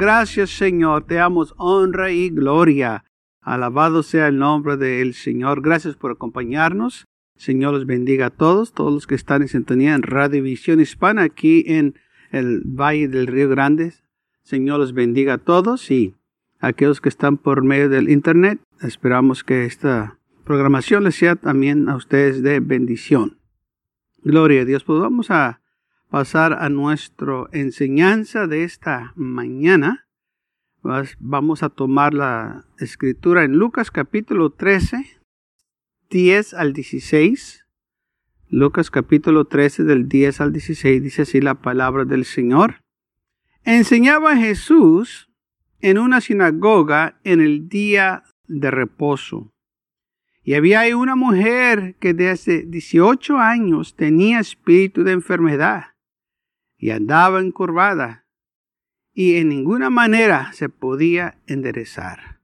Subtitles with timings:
[0.00, 3.04] Gracias Señor, te damos honra y gloria.
[3.40, 5.60] Alabado sea el nombre del Señor.
[5.60, 7.04] Gracias por acompañarnos.
[7.34, 11.22] Señor los bendiga a todos, todos los que están en sintonía en Radio Visión Hispana
[11.22, 11.96] aquí en
[12.30, 13.92] el Valle del Río Grande.
[14.44, 16.14] Señor los bendiga a todos y
[16.60, 18.60] a aquellos que están por medio del Internet.
[18.80, 23.38] Esperamos que esta programación les sea también a ustedes de bendición.
[24.22, 24.84] Gloria a Dios.
[24.84, 25.60] Pues vamos a
[26.10, 30.06] pasar a nuestra enseñanza de esta mañana.
[31.18, 35.04] Vamos a tomar la escritura en Lucas capítulo 13,
[36.10, 37.66] 10 al 16.
[38.48, 42.80] Lucas capítulo 13 del 10 al 16 dice así la palabra del Señor.
[43.64, 45.28] Enseñaba Jesús
[45.80, 49.52] en una sinagoga en el día de reposo.
[50.42, 55.88] Y había ahí una mujer que desde 18 años tenía espíritu de enfermedad
[56.78, 58.24] y andaba encurvada
[59.18, 62.38] y en ninguna manera se podía enderezar.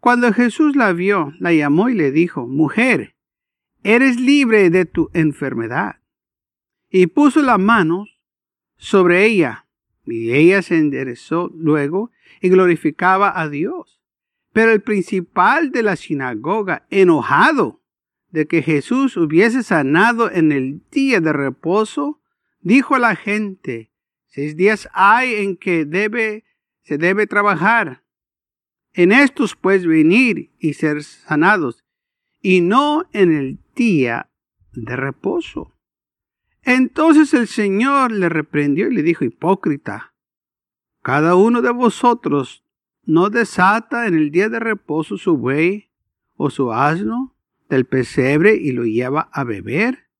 [0.00, 3.14] Cuando Jesús la vio, la llamó y le dijo, Mujer,
[3.82, 6.00] eres libre de tu enfermedad.
[6.88, 8.18] Y puso las manos
[8.78, 9.66] sobre ella,
[10.06, 14.00] y ella se enderezó luego y glorificaba a Dios.
[14.54, 17.82] Pero el principal de la sinagoga, enojado
[18.30, 22.21] de que Jesús hubiese sanado en el día de reposo,
[22.62, 23.92] dijo a la gente,
[24.26, 26.44] seis días hay en que debe,
[26.82, 28.02] se debe trabajar.
[28.94, 31.84] En estos pues venir y ser sanados,
[32.40, 34.30] y no en el día
[34.72, 35.74] de reposo.
[36.62, 40.14] Entonces el Señor le reprendió y le dijo, hipócrita,
[41.02, 42.64] cada uno de vosotros
[43.04, 45.90] no desata en el día de reposo su buey
[46.36, 47.36] o su asno
[47.68, 50.11] del pesebre y lo lleva a beber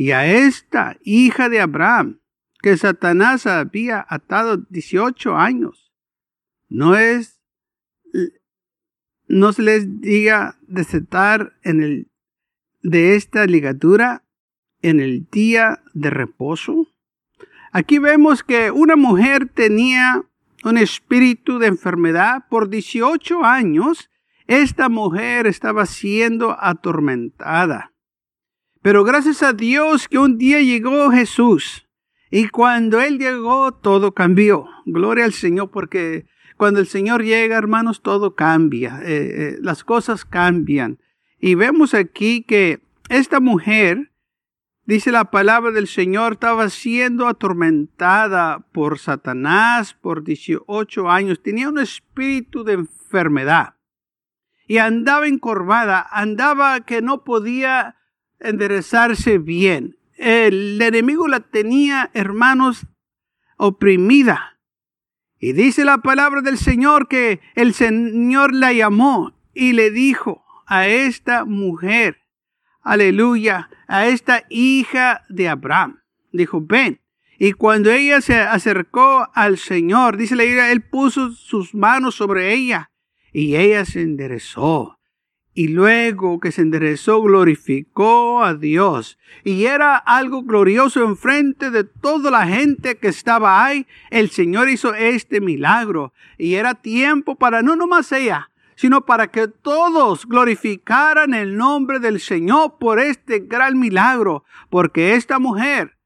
[0.00, 2.22] y a esta hija de Abraham,
[2.62, 5.92] que Satanás había atado 18 años,
[6.70, 7.42] no es,
[9.28, 12.10] no se les diga desatar en el,
[12.80, 14.24] de esta ligadura
[14.80, 16.86] en el día de reposo.
[17.70, 20.24] Aquí vemos que una mujer tenía
[20.64, 24.08] un espíritu de enfermedad por 18 años.
[24.46, 27.89] Esta mujer estaba siendo atormentada.
[28.82, 31.86] Pero gracias a Dios que un día llegó Jesús.
[32.30, 34.66] Y cuando Él llegó, todo cambió.
[34.86, 36.26] Gloria al Señor, porque
[36.56, 39.00] cuando el Señor llega, hermanos, todo cambia.
[39.02, 40.98] Eh, eh, las cosas cambian.
[41.38, 42.80] Y vemos aquí que
[43.10, 44.12] esta mujer,
[44.84, 51.42] dice la palabra del Señor, estaba siendo atormentada por Satanás por 18 años.
[51.42, 53.74] Tenía un espíritu de enfermedad.
[54.66, 57.96] Y andaba encorvada, andaba que no podía
[58.40, 59.96] enderezarse bien.
[60.16, 62.86] El enemigo la tenía, hermanos,
[63.56, 64.58] oprimida.
[65.38, 70.86] Y dice la palabra del Señor que el Señor la llamó y le dijo a
[70.86, 72.18] esta mujer,
[72.82, 76.00] aleluya, a esta hija de Abraham,
[76.32, 77.00] dijo, ven.
[77.38, 82.52] Y cuando ella se acercó al Señor, dice la Biblia, él puso sus manos sobre
[82.52, 82.90] ella
[83.32, 84.99] y ella se enderezó
[85.52, 89.18] y luego que se enderezó glorificó a Dios.
[89.44, 93.86] Y era algo glorioso en frente de toda la gente que estaba ahí.
[94.10, 96.12] El Señor hizo este milagro.
[96.38, 102.20] Y era tiempo para no nomás ella, sino para que todos glorificaran el nombre del
[102.20, 104.44] Señor por este gran milagro.
[104.68, 105.96] Porque esta mujer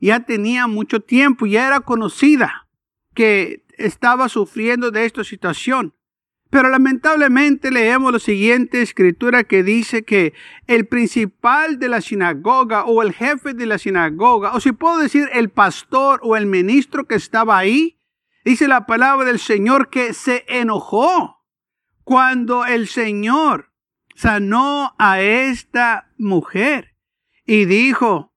[0.00, 2.66] ya tenía mucho tiempo, ya era conocida
[3.14, 5.94] que estaba sufriendo de esta situación.
[6.52, 10.34] Pero lamentablemente leemos la siguiente escritura que dice que
[10.66, 15.30] el principal de la sinagoga o el jefe de la sinagoga, o si puedo decir
[15.32, 17.98] el pastor o el ministro que estaba ahí,
[18.44, 21.42] dice la palabra del Señor que se enojó
[22.04, 23.72] cuando el Señor
[24.14, 26.98] sanó a esta mujer
[27.46, 28.34] y dijo,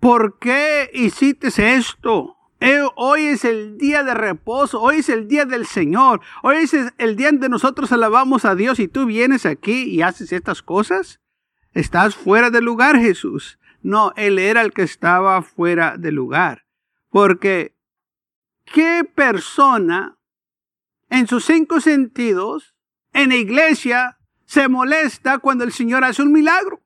[0.00, 1.46] ¿por qué hiciste
[1.76, 2.39] esto?
[2.60, 6.76] Eh, hoy es el día de reposo, hoy es el día del Señor, hoy es
[6.98, 10.62] el día en que nosotros alabamos a Dios y tú vienes aquí y haces estas
[10.62, 11.20] cosas.
[11.72, 13.58] Estás fuera de lugar, Jesús.
[13.80, 16.66] No, Él era el que estaba fuera de lugar.
[17.08, 17.74] Porque,
[18.66, 20.18] ¿qué persona
[21.08, 22.74] en sus cinco sentidos
[23.14, 26.82] en la iglesia se molesta cuando el Señor hace un milagro?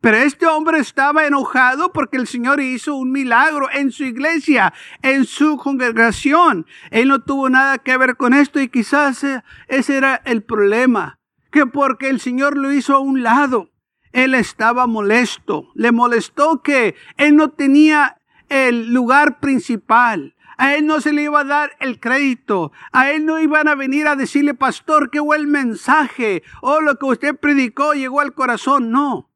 [0.00, 4.72] Pero este hombre estaba enojado porque el Señor hizo un milagro en su iglesia,
[5.02, 6.66] en su congregación.
[6.90, 9.24] Él no tuvo nada que ver con esto y quizás
[9.66, 11.18] ese era el problema,
[11.50, 13.70] que porque el Señor lo hizo a un lado,
[14.12, 15.68] él estaba molesto.
[15.74, 18.18] Le molestó que él no tenía
[18.48, 20.34] el lugar principal.
[20.56, 22.72] A él no se le iba a dar el crédito.
[22.90, 26.42] A él no iban a venir a decirle, pastor, qué buen mensaje.
[26.62, 28.90] O oh, lo que usted predicó llegó al corazón.
[28.90, 29.27] No.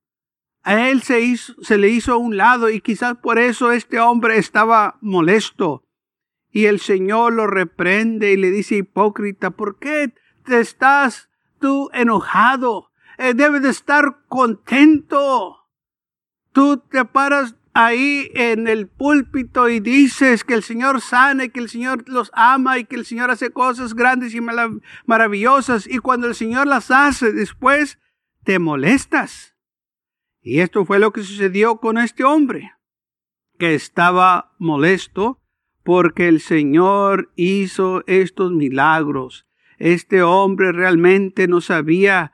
[0.62, 5.84] A él se, le hizo un lado y quizás por eso este hombre estaba molesto.
[6.50, 10.14] Y el Señor lo reprende y le dice, hipócrita, ¿por qué
[10.44, 12.90] te estás tú enojado?
[13.18, 15.58] Eh, debes de estar contento.
[16.52, 21.68] Tú te paras ahí en el púlpito y dices que el Señor sane, que el
[21.68, 24.40] Señor los ama y que el Señor hace cosas grandes y
[25.06, 27.98] maravillosas y cuando el Señor las hace después
[28.44, 29.51] te molestas.
[30.42, 32.72] Y esto fue lo que sucedió con este hombre,
[33.58, 35.40] que estaba molesto
[35.84, 39.46] porque el Señor hizo estos milagros.
[39.78, 42.32] Este hombre realmente no sabía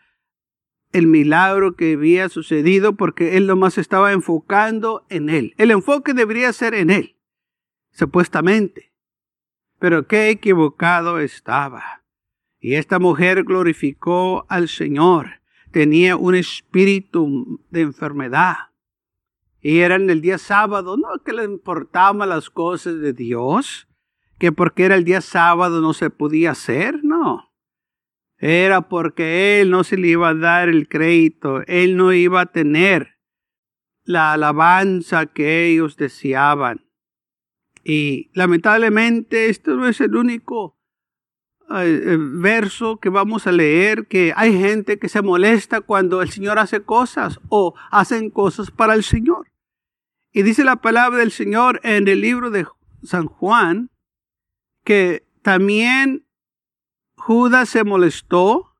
[0.92, 5.54] el milagro que había sucedido porque él nomás estaba enfocando en él.
[5.58, 7.16] El enfoque debería ser en él,
[7.90, 8.92] supuestamente.
[9.78, 12.02] Pero qué equivocado estaba.
[12.58, 15.37] Y esta mujer glorificó al Señor.
[15.78, 18.56] Tenía un espíritu de enfermedad.
[19.60, 23.86] Y era en el día sábado, no que le importaban las cosas de Dios,
[24.40, 27.52] que porque era el día sábado no se podía hacer, no
[28.38, 32.46] era porque él no se le iba a dar el crédito, él no iba a
[32.46, 33.20] tener
[34.02, 36.90] la alabanza que ellos deseaban.
[37.84, 40.77] Y lamentablemente esto no es el único
[41.68, 46.82] verso que vamos a leer, que hay gente que se molesta cuando el Señor hace
[46.82, 49.50] cosas o hacen cosas para el Señor.
[50.32, 52.66] Y dice la palabra del Señor en el libro de
[53.02, 53.90] San Juan,
[54.84, 56.26] que también
[57.16, 58.74] Judas se molestó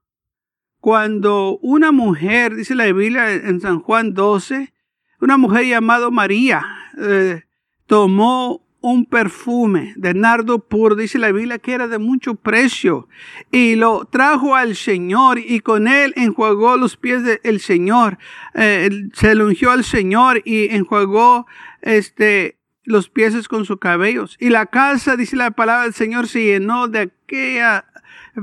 [0.79, 4.73] cuando una mujer, dice la Biblia en San Juan 12,
[5.21, 6.65] una mujer llamada María
[6.97, 7.43] eh,
[7.85, 13.07] tomó un perfume de nardo puro, dice la Biblia que era de mucho precio,
[13.51, 18.17] y lo trajo al Señor y con él enjuagó los pies del Señor,
[18.53, 21.45] eh, se lo al Señor y enjuagó
[21.81, 22.59] este
[22.89, 24.35] los pies con sus cabellos.
[24.39, 27.85] Y la casa, dice la palabra del Señor, se llenó de aquella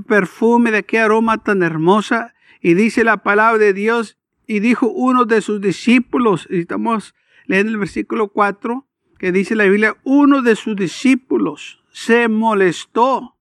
[0.07, 2.33] perfume, de qué aroma tan hermosa.
[2.61, 7.15] Y dice la palabra de Dios, y dijo uno de sus discípulos, y estamos
[7.47, 8.86] leyendo el versículo 4,
[9.19, 13.37] que dice la Biblia, uno de sus discípulos se molestó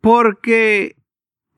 [0.00, 0.96] porque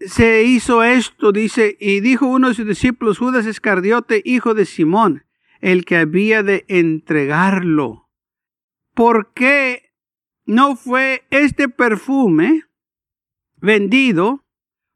[0.01, 5.25] se hizo esto, dice, y dijo uno de sus discípulos, Judas Escardiote, hijo de Simón,
[5.61, 8.11] el que había de entregarlo.
[8.93, 9.93] ¿Por qué
[10.47, 12.65] no fue este perfume
[13.57, 14.45] vendido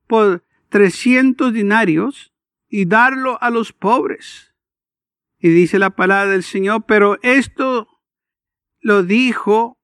[0.06, 2.32] por 300 dinarios
[2.68, 4.54] y darlo a los pobres.
[5.38, 7.88] Y dice la palabra del Señor, pero esto
[8.88, 9.78] lo dijo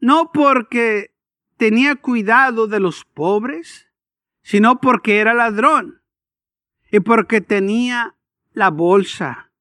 [0.00, 1.14] no porque
[1.56, 3.86] tenía cuidado de los pobres,
[4.42, 6.02] sino porque era ladrón
[6.90, 8.16] y porque tenía
[8.52, 9.52] la bolsa.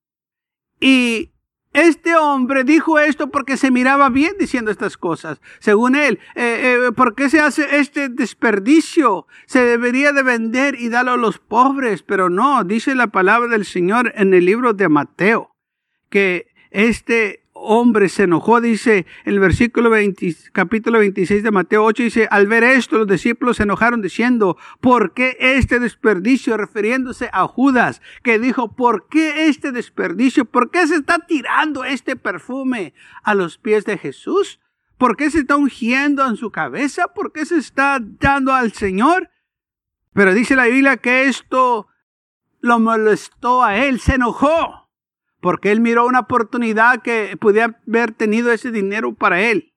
[0.79, 1.33] Y
[1.71, 5.39] este hombre dijo esto porque se miraba bien diciendo estas cosas.
[5.59, 9.27] Según él, eh, eh, ¿por qué se hace este desperdicio?
[9.45, 13.65] Se debería de vender y darlo a los pobres, pero no, dice la palabra del
[13.65, 15.55] Señor en el libro de Mateo,
[16.09, 22.27] que este hombre se enojó, dice el versículo 20, capítulo 26 de Mateo 8, dice,
[22.31, 26.57] al ver esto los discípulos se enojaron diciendo, ¿por qué este desperdicio?
[26.57, 30.45] Refiriéndose a Judas, que dijo, ¿por qué este desperdicio?
[30.45, 32.93] ¿Por qué se está tirando este perfume
[33.23, 34.59] a los pies de Jesús?
[34.97, 37.09] ¿Por qué se está ungiendo en su cabeza?
[37.13, 39.29] ¿Por qué se está dando al Señor?
[40.13, 41.87] Pero dice la Biblia que esto
[42.59, 44.86] lo molestó a él, se enojó
[45.47, 49.73] porque él miró una oportunidad que pudiera haber tenido ese dinero para él.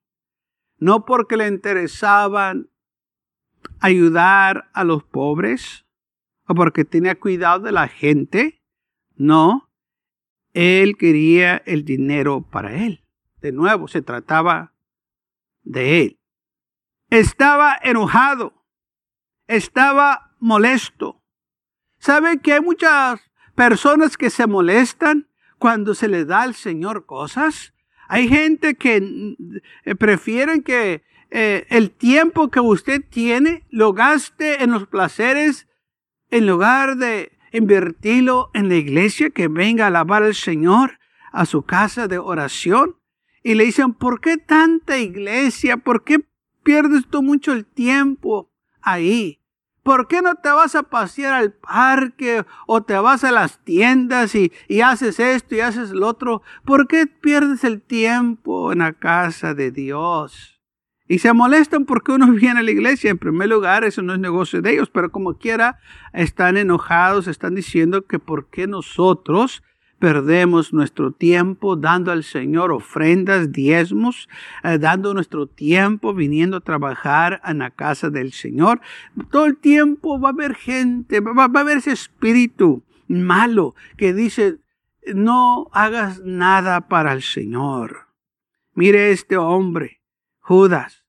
[0.79, 2.71] No porque le interesaban
[3.79, 5.87] ayudar a los pobres
[6.49, 8.65] o porque tenía cuidado de la gente.
[9.15, 9.71] No,
[10.55, 13.05] él quería el dinero para él.
[13.41, 14.75] De nuevo, se trataba
[15.63, 16.21] de él.
[17.11, 18.65] Estaba enojado,
[19.47, 21.23] estaba molesto.
[21.99, 23.21] ¿Sabe que hay muchas
[23.55, 25.30] personas que se molestan
[25.61, 27.75] cuando se le da al Señor cosas.
[28.09, 29.37] Hay gente que
[29.85, 35.69] eh, prefieren que eh, el tiempo que usted tiene lo gaste en los placeres
[36.31, 40.99] en lugar de invertirlo en la iglesia, que venga a alabar al Señor
[41.31, 42.97] a su casa de oración.
[43.43, 45.77] Y le dicen, ¿por qué tanta iglesia?
[45.77, 46.25] ¿Por qué
[46.63, 48.51] pierdes tú mucho el tiempo
[48.81, 49.40] ahí?
[49.91, 54.37] ¿Por qué no te vas a pasear al parque o te vas a las tiendas
[54.37, 56.43] y, haces esto y haces lo otro?
[56.65, 60.61] ¿Por qué pierdes el tiempo en la casa de Dios?
[61.09, 63.11] Y se molestan porque uno viene a la iglesia.
[63.11, 65.81] En primer lugar, eso no es negocio de ellos, pero como quiera,
[66.13, 69.65] están enojados, están diciendo que por qué nosotros
[70.01, 74.29] perdemos nuestro tiempo dando al Señor ofrendas, diezmos,
[74.65, 78.81] eh, dando nuestro tiempo viniendo a trabajar en la casa del Señor.
[79.31, 84.13] Todo el tiempo va a haber gente, va, va a haber ese espíritu malo que
[84.13, 84.59] dice,
[85.15, 88.09] no hagas nada para el Señor.
[88.75, 90.01] Mire este hombre,
[90.41, 91.00] Judas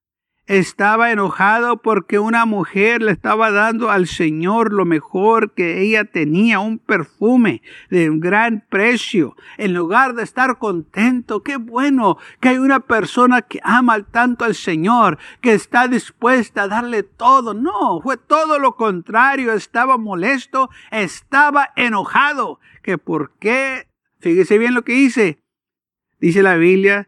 [0.51, 6.59] estaba enojado porque una mujer le estaba dando al Señor lo mejor que ella tenía,
[6.59, 9.37] un perfume de un gran precio.
[9.57, 14.53] En lugar de estar contento, qué bueno que hay una persona que ama tanto al
[14.53, 17.53] Señor, que está dispuesta a darle todo.
[17.53, 22.59] No, fue todo lo contrario, estaba molesto, estaba enojado.
[22.83, 23.87] Que por qué,
[24.19, 25.39] fíjese bien lo que dice.
[26.19, 27.07] Dice la Biblia,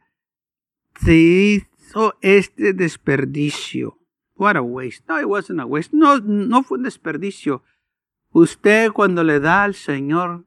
[1.01, 1.65] sí
[2.21, 3.97] este desperdicio.
[4.35, 5.03] What a waste.
[5.07, 5.95] No, it wasn't a waste.
[5.95, 7.63] No, no fue un desperdicio.
[8.31, 10.45] Usted cuando le da al Señor,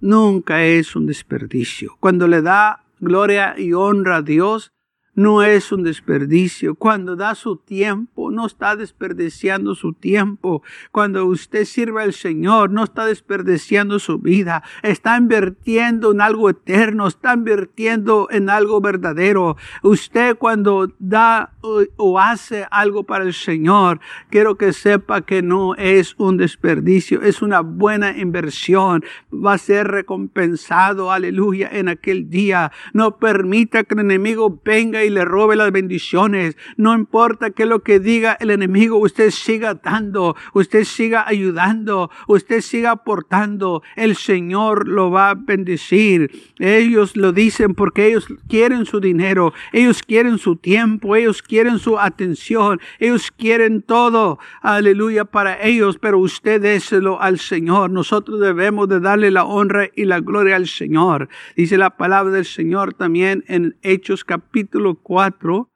[0.00, 1.96] nunca es un desperdicio.
[2.00, 4.73] Cuando le da gloria y honra a Dios,
[5.14, 6.74] no es un desperdicio.
[6.74, 10.62] Cuando da su tiempo, no está desperdiciando su tiempo.
[10.90, 14.62] Cuando usted sirve al Señor, no está desperdiciando su vida.
[14.82, 19.56] Está invirtiendo en algo eterno, está invirtiendo en algo verdadero.
[19.82, 21.52] Usted cuando da
[21.96, 27.42] o, hace algo para el Señor, quiero que sepa que no es un desperdicio, es
[27.42, 29.04] una buena inversión.
[29.32, 32.72] Va a ser recompensado, aleluya, en aquel día.
[32.92, 36.56] No permita que el enemigo venga y le robe las bendiciones.
[36.76, 42.60] No importa qué lo que diga el enemigo, usted siga dando, usted siga ayudando, usted
[42.60, 43.82] siga aportando.
[43.96, 46.30] El Señor lo va a bendecir.
[46.58, 51.98] Ellos lo dicen porque ellos quieren su dinero, ellos quieren su tiempo, ellos quieren su
[51.98, 54.38] atención, ellos quieren todo.
[54.62, 57.90] Aleluya para ellos, pero usted déselo al Señor.
[57.90, 61.28] Nosotros debemos de darle la honra y la gloria al Señor.
[61.56, 65.70] Dice la palabra del Señor también en Hechos capítulo 4,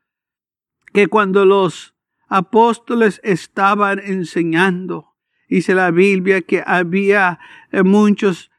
[0.93, 1.95] que cuando los
[2.29, 5.15] apóstoles estaban enseñando,
[5.49, 7.39] dice la Biblia que había
[7.73, 8.51] eh, muchos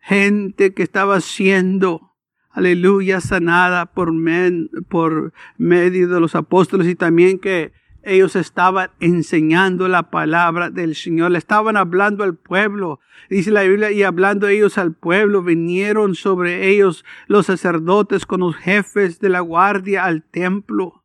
[0.00, 2.14] gente que estaba siendo,
[2.50, 7.72] aleluya, sanada por, men, por medio de los apóstoles y también que
[8.08, 13.00] ellos estaban enseñando la palabra del Señor, le estaban hablando al pueblo.
[13.28, 18.56] Dice la Biblia, y hablando ellos al pueblo, vinieron sobre ellos los sacerdotes con los
[18.56, 21.04] jefes de la guardia al templo.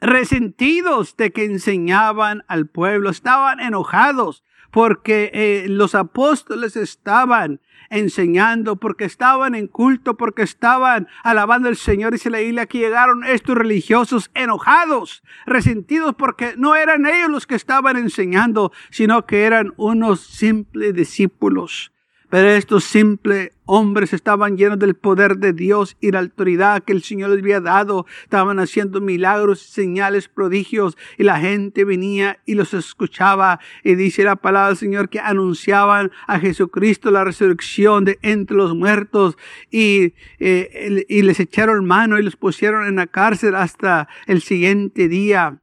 [0.00, 7.60] Resentidos de que enseñaban al pueblo, estaban enojados porque eh, los apóstoles estaban
[7.90, 12.14] enseñando, porque estaban en culto, porque estaban alabando al Señor.
[12.14, 17.54] y la Biblia que llegaron estos religiosos enojados, resentidos, porque no eran ellos los que
[17.54, 21.93] estaban enseñando, sino que eran unos simples discípulos.
[22.34, 27.04] Pero estos simples hombres estaban llenos del poder de Dios y la autoridad que el
[27.04, 28.06] Señor les había dado.
[28.24, 33.60] Estaban haciendo milagros, señales, prodigios y la gente venía y los escuchaba.
[33.84, 38.74] Y dice la palabra del Señor que anunciaban a Jesucristo la resurrección de entre los
[38.74, 39.38] muertos
[39.70, 45.06] y, eh, y les echaron mano y los pusieron en la cárcel hasta el siguiente
[45.06, 45.60] día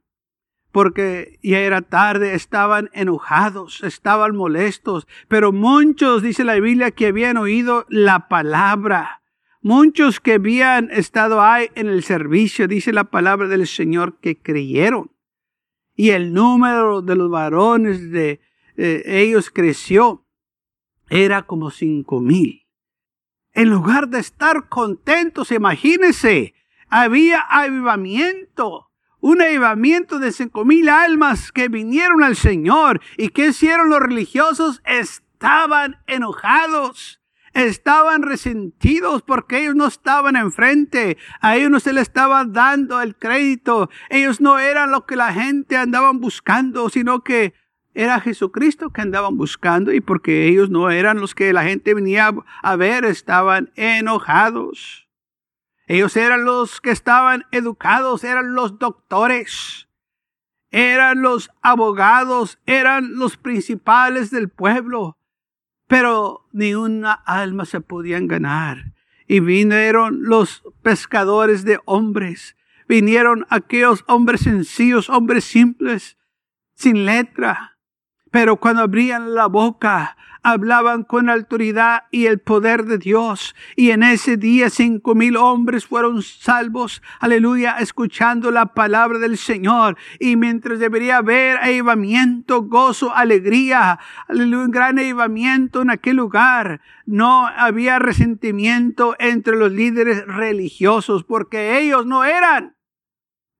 [0.72, 7.36] porque ya era tarde, estaban enojados, estaban molestos, pero muchos, dice la Biblia, que habían
[7.36, 9.22] oído la palabra,
[9.60, 15.12] muchos que habían estado ahí en el servicio, dice la palabra del Señor, que creyeron.
[15.94, 18.40] Y el número de los varones de
[18.78, 20.26] eh, ellos creció,
[21.10, 22.66] era como cinco mil.
[23.52, 26.54] En lugar de estar contentos, imagínense,
[26.88, 28.91] había avivamiento
[29.22, 33.00] un avivamiento de cinco mil almas que vinieron al Señor.
[33.16, 34.82] ¿Y qué hicieron los religiosos?
[34.84, 37.20] Estaban enojados.
[37.54, 41.18] Estaban resentidos porque ellos no estaban enfrente.
[41.40, 43.88] A ellos no se les estaba dando el crédito.
[44.10, 47.54] Ellos no eran lo que la gente andaban buscando, sino que
[47.94, 52.34] era Jesucristo que andaban buscando y porque ellos no eran los que la gente venía
[52.62, 55.01] a ver, estaban enojados.
[55.86, 59.88] Ellos eran los que estaban educados, eran los doctores,
[60.70, 65.18] eran los abogados, eran los principales del pueblo,
[65.86, 68.92] pero ni una alma se podían ganar.
[69.26, 72.56] Y vinieron los pescadores de hombres,
[72.88, 76.16] vinieron aquellos hombres sencillos, hombres simples,
[76.74, 77.71] sin letra,
[78.32, 83.54] Pero cuando abrían la boca, hablaban con autoridad y el poder de Dios.
[83.76, 89.98] Y en ese día cinco mil hombres fueron salvos, aleluya, escuchando la palabra del Señor.
[90.18, 97.46] Y mientras debería haber avivamiento, gozo, alegría, aleluya, un gran avivamiento en aquel lugar, no
[97.46, 102.76] había resentimiento entre los líderes religiosos, porque ellos no eran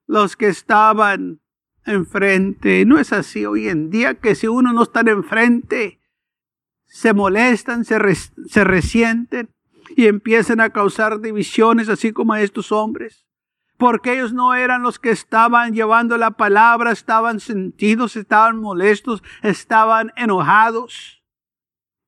[0.07, 1.42] los que estaban
[1.85, 2.85] enfrente.
[2.85, 6.01] No es así hoy en día que si uno no está enfrente,
[6.87, 9.51] se molestan, se, se resienten
[9.97, 13.27] y empiezan a causar divisiones así como a estos hombres.
[13.79, 20.13] Porque ellos no eran los que estaban llevando la palabra, estaban sentidos, estaban molestos, estaban
[20.17, 21.23] enojados.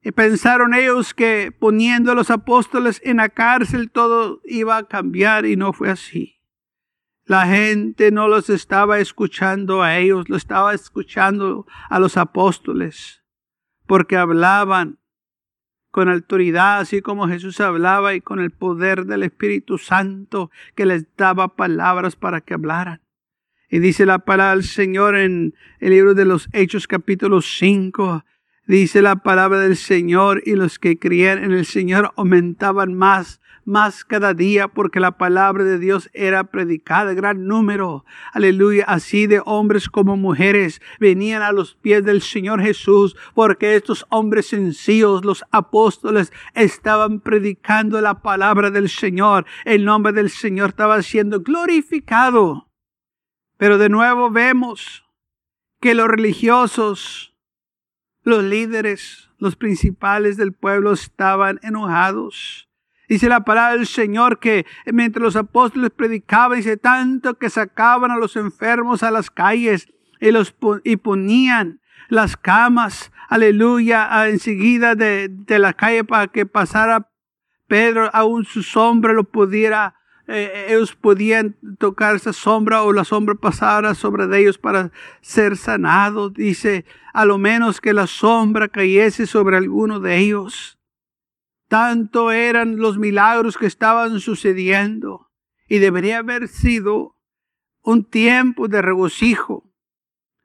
[0.00, 5.46] Y pensaron ellos que poniendo a los apóstoles en la cárcel todo iba a cambiar
[5.46, 6.34] y no fue así.
[7.26, 13.24] La gente no los estaba escuchando a ellos, lo estaba escuchando a los apóstoles
[13.86, 14.98] porque hablaban
[15.90, 21.06] con autoridad, así como Jesús hablaba y con el poder del Espíritu Santo que les
[21.16, 23.00] daba palabras para que hablaran.
[23.70, 28.24] Y dice la palabra del Señor en el libro de los Hechos capítulo 5,
[28.66, 34.04] dice la palabra del Señor y los que creían en el Señor aumentaban más más
[34.04, 37.14] cada día porque la palabra de Dios era predicada.
[37.14, 43.16] Gran número, aleluya, así de hombres como mujeres venían a los pies del Señor Jesús
[43.34, 49.46] porque estos hombres sencillos, los apóstoles, estaban predicando la palabra del Señor.
[49.64, 52.68] El nombre del Señor estaba siendo glorificado.
[53.56, 55.04] Pero de nuevo vemos
[55.80, 57.34] que los religiosos,
[58.22, 62.68] los líderes, los principales del pueblo estaban enojados.
[63.08, 68.16] Dice la palabra del Señor que mientras los apóstoles predicaban, dice tanto que sacaban a
[68.16, 69.88] los enfermos a las calles
[70.20, 77.10] y, los, y ponían las camas, aleluya, enseguida de, de la calle para que pasara
[77.66, 79.96] Pedro, aún su sombra lo pudiera,
[80.26, 86.34] eh, ellos podían tocar esa sombra o la sombra pasara sobre ellos para ser sanados.
[86.34, 90.78] Dice, a lo menos que la sombra cayese sobre alguno de ellos.
[91.68, 95.30] Tanto eran los milagros que estaban sucediendo
[95.68, 97.16] y debería haber sido
[97.82, 99.72] un tiempo de regocijo,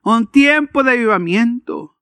[0.01, 1.97] un tiempo de avivamiento,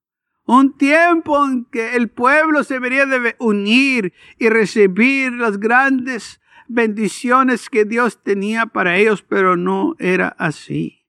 [0.46, 7.70] un tiempo en que el pueblo se debería de unir y recibir las grandes bendiciones
[7.70, 11.06] que Dios tenía para ellos, pero no era así.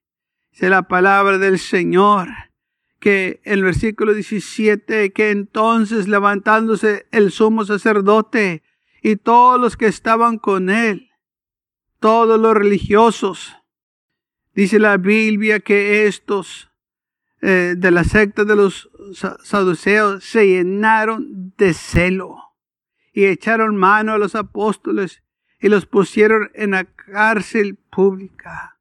[0.51, 2.48] Es la palabra del Señor
[2.99, 8.63] que el versículo 17, que entonces levantándose el sumo sacerdote
[9.01, 11.11] y todos los que estaban con él,
[11.99, 13.55] todos los religiosos,
[14.53, 16.69] dice la Biblia que estos
[17.41, 18.89] eh, de la secta de los
[19.43, 22.35] saduceos se llenaron de celo
[23.13, 25.23] y echaron mano a los apóstoles
[25.61, 28.78] y los pusieron en la cárcel pública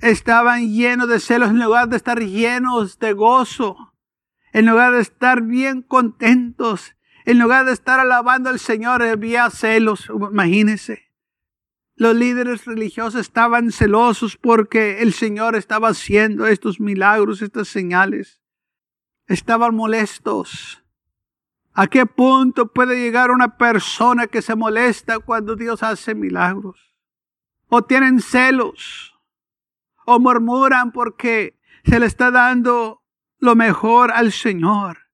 [0.00, 3.94] estaban llenos de celos en lugar de estar llenos de gozo,
[4.52, 10.08] en lugar de estar bien contentos, en lugar de estar alabando al Señor, había celos,
[10.08, 11.08] imagínense.
[11.94, 18.40] Los líderes religiosos estaban celosos porque el Señor estaba haciendo estos milagros, estas señales.
[19.26, 20.82] Estaban molestos.
[21.74, 26.94] ¿A qué punto puede llegar una persona que se molesta cuando Dios hace milagros?
[27.66, 29.07] O tienen celos
[30.10, 33.02] o murmuran porque se le está dando
[33.38, 35.07] lo mejor al Señor.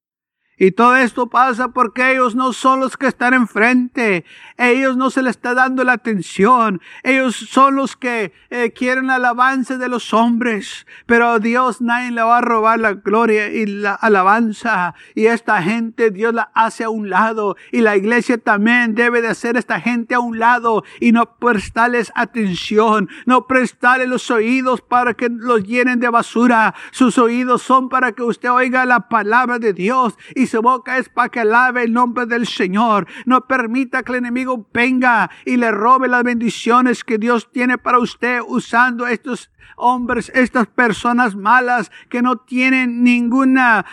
[0.56, 4.24] Y todo esto pasa porque ellos no son los que están enfrente.
[4.56, 6.80] Ellos no se les está dando la atención.
[7.02, 10.86] Ellos son los que eh, quieren la alabanza de los hombres.
[11.06, 14.94] Pero a Dios nadie le va a robar la gloria y la alabanza.
[15.16, 17.56] Y esta gente Dios la hace a un lado.
[17.72, 22.12] Y la iglesia también debe de hacer esta gente a un lado y no prestarles
[22.14, 23.08] atención.
[23.26, 26.76] No prestarles los oídos para que los llenen de basura.
[26.92, 31.28] Sus oídos son para que usted oiga la palabra de Dios su boca es para
[31.28, 33.06] que alabe el nombre del Señor.
[33.26, 37.98] No permita que el enemigo venga y le robe las bendiciones que Dios tiene para
[37.98, 43.84] usted usando estos hombres, estas personas malas que no tienen ninguna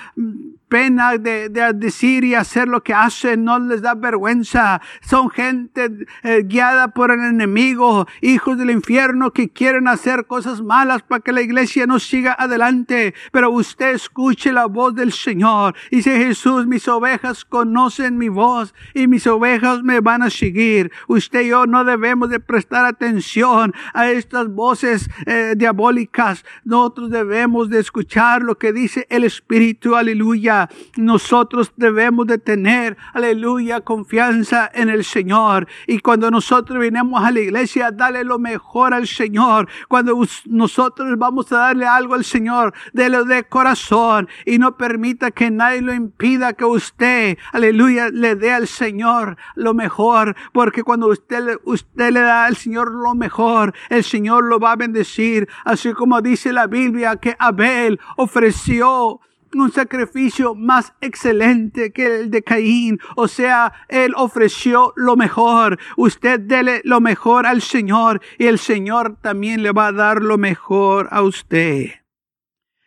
[0.72, 4.82] pena de, decir y hacer lo que hacen, no les da vergüenza.
[5.02, 5.92] Son gente
[6.24, 11.34] eh, guiada por el enemigo, hijos del infierno que quieren hacer cosas malas para que
[11.34, 13.14] la iglesia no siga adelante.
[13.34, 15.76] Pero usted escuche la voz del Señor.
[15.92, 20.90] Dice Jesús, mis ovejas conocen mi voz y mis ovejas me van a seguir.
[21.10, 26.44] Usted y yo no debemos de prestar atención a estas voces eh, diabólicas.
[26.66, 30.70] Nosotros debemos de escuchar lo que dice el Espíritu, aleluya.
[30.98, 35.68] Nosotros debemos de tener, aleluya, confianza en el Señor.
[35.88, 39.68] Y cuando nosotros venimos a la iglesia, dale lo mejor al Señor.
[39.88, 45.52] Cuando nosotros vamos a darle algo al Señor, délo de corazón y no permita que
[45.52, 50.36] nadie lo impida que usted, aleluya, le dé al Señor lo mejor.
[50.54, 54.76] Porque cuando usted, usted le da al Señor lo mejor, el Señor lo va a
[54.76, 55.48] bendecir.
[55.66, 59.20] Así como dice la Biblia que Abel ofreció
[59.54, 63.00] un sacrificio más excelente que el de Caín.
[63.16, 65.80] O sea, Él ofreció lo mejor.
[65.98, 70.38] Usted dele lo mejor al Señor y el Señor también le va a dar lo
[70.38, 71.88] mejor a usted.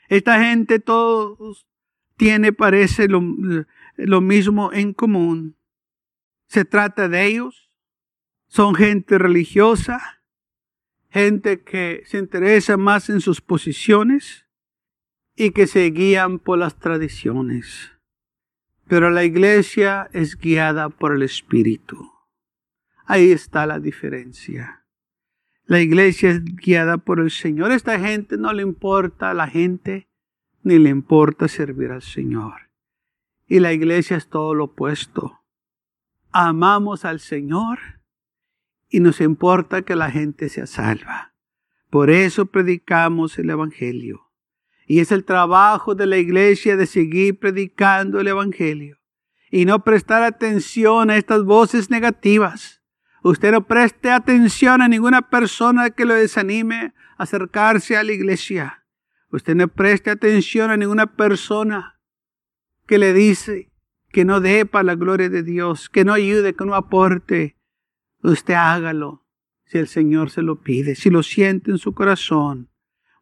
[0.09, 1.67] Esta gente todos
[2.17, 3.23] tiene, parece, lo,
[3.97, 5.57] lo mismo en común.
[6.47, 7.71] Se trata de ellos.
[8.47, 10.14] Son gente religiosa,
[11.15, 14.47] gente que se interesa más en sus posiciones
[15.37, 17.93] y que se guían por las tradiciones.
[18.89, 22.11] Pero la iglesia es guiada por el Espíritu.
[23.07, 24.87] Ahí está la diferencia.
[25.67, 27.71] La iglesia es guiada por el Señor.
[27.71, 30.09] Esta gente no le importa a la gente,
[30.65, 32.71] ni le importa servir al Señor.
[33.47, 35.45] Y la iglesia es todo lo opuesto.
[36.33, 37.94] Amamos al Señor
[38.89, 41.35] y nos importa que la gente sea salva.
[41.91, 44.31] Por eso predicamos el Evangelio.
[44.87, 48.99] Y es el trabajo de la iglesia de seguir predicando el Evangelio
[49.51, 52.83] y no prestar atención a estas voces negativas.
[53.23, 58.85] Usted no preste atención a ninguna persona que lo desanime a acercarse a la iglesia.
[59.31, 62.01] Usted no preste atención a ninguna persona
[62.87, 63.71] que le dice
[64.11, 67.57] que no dé para la gloria de Dios, que no ayude, que no aporte.
[68.25, 69.23] Usted hágalo
[69.67, 72.71] si el Señor se lo pide, si lo siente en su corazón.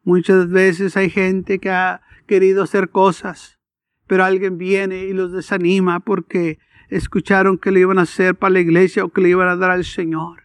[0.01, 3.59] Muchas veces hay gente que ha querido hacer cosas,
[4.07, 6.57] pero alguien viene y los desanima porque
[6.89, 9.71] escucharon que le iban a hacer para la iglesia o que le iban a dar
[9.71, 10.43] al Señor.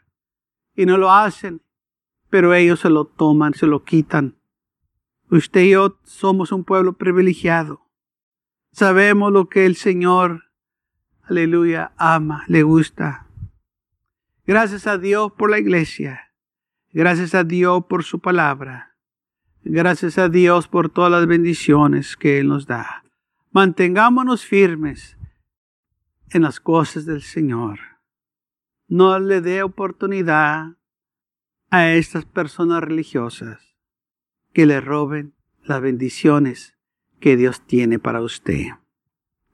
[0.75, 1.63] Y no lo hacen,
[2.29, 4.39] pero ellos se lo toman, se lo quitan.
[5.31, 7.87] Usted y yo somos un pueblo privilegiado.
[8.73, 10.47] Sabemos lo que el Señor,
[11.23, 13.28] aleluya, ama, le gusta.
[14.49, 16.33] Gracias a Dios por la iglesia.
[16.91, 18.97] Gracias a Dios por su palabra.
[19.63, 23.05] Gracias a Dios por todas las bendiciones que Él nos da.
[23.51, 25.19] Mantengámonos firmes
[26.31, 27.79] en las cosas del Señor.
[28.87, 30.79] No le dé oportunidad
[31.69, 33.77] a estas personas religiosas
[34.55, 36.75] que le roben las bendiciones
[37.21, 38.69] que Dios tiene para usted.